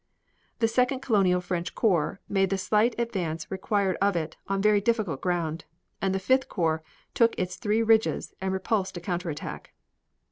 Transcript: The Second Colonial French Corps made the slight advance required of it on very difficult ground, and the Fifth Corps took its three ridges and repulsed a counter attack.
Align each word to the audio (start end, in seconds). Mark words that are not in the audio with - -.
The 0.57 0.67
Second 0.67 1.01
Colonial 1.01 1.39
French 1.41 1.75
Corps 1.75 2.19
made 2.27 2.49
the 2.49 2.57
slight 2.57 2.95
advance 2.99 3.51
required 3.51 3.97
of 4.01 4.15
it 4.15 4.35
on 4.47 4.59
very 4.59 4.81
difficult 4.81 5.21
ground, 5.21 5.65
and 6.01 6.15
the 6.15 6.17
Fifth 6.17 6.49
Corps 6.49 6.81
took 7.13 7.37
its 7.37 7.55
three 7.57 7.83
ridges 7.83 8.33
and 8.41 8.51
repulsed 8.51 8.97
a 8.97 8.99
counter 8.99 9.29
attack. 9.29 9.73